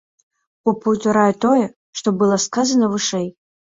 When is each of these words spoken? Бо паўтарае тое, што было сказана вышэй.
Бо 0.69 0.73
паўтарае 0.85 1.27
тое, 1.45 1.67
што 2.01 2.07
было 2.23 2.43
сказана 2.47 2.85
вышэй. 2.95 3.27